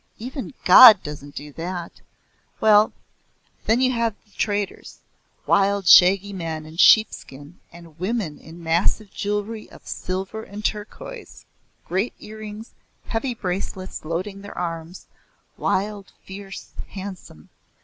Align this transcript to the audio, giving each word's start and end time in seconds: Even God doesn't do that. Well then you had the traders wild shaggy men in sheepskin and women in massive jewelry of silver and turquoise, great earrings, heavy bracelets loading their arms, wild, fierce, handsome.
Even 0.17 0.55
God 0.65 1.03
doesn't 1.03 1.35
do 1.35 1.53
that. 1.53 2.01
Well 2.59 2.91
then 3.67 3.81
you 3.81 3.91
had 3.91 4.15
the 4.25 4.31
traders 4.31 4.97
wild 5.45 5.87
shaggy 5.87 6.33
men 6.33 6.65
in 6.65 6.77
sheepskin 6.77 7.59
and 7.71 7.99
women 7.99 8.39
in 8.39 8.63
massive 8.63 9.11
jewelry 9.11 9.69
of 9.69 9.85
silver 9.85 10.41
and 10.41 10.65
turquoise, 10.65 11.45
great 11.85 12.13
earrings, 12.17 12.71
heavy 13.09 13.35
bracelets 13.35 14.03
loading 14.03 14.41
their 14.41 14.57
arms, 14.57 15.05
wild, 15.55 16.11
fierce, 16.23 16.71
handsome. 16.89 17.49